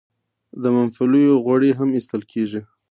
[0.61, 2.61] د ممپلیو غوړي هم ایستل کیږي.